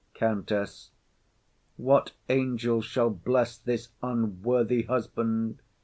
[0.15, 0.89] COUNTESS.
[1.77, 5.61] What angel shall Bless this unworthy husband?